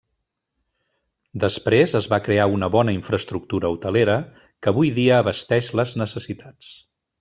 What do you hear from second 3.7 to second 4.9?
hotelera que